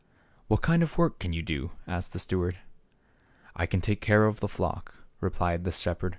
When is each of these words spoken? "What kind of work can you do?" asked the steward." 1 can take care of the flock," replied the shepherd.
"What 0.47 0.63
kind 0.63 0.81
of 0.81 0.97
work 0.97 1.19
can 1.19 1.31
you 1.31 1.43
do?" 1.43 1.73
asked 1.87 2.13
the 2.13 2.17
steward." 2.17 2.57
1 3.57 3.67
can 3.67 3.81
take 3.81 4.01
care 4.01 4.25
of 4.25 4.39
the 4.39 4.47
flock," 4.47 4.95
replied 5.19 5.63
the 5.63 5.71
shepherd. 5.71 6.09